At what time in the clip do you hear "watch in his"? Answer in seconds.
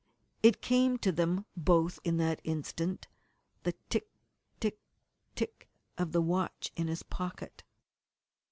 6.23-7.03